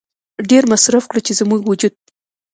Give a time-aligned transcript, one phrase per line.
[0.49, 1.95] ډېر مصرف کړو چې زموږ وجود